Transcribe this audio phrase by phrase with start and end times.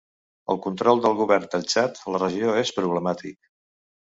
[0.53, 3.39] El control del govern del Txad a la regió és problemàtic.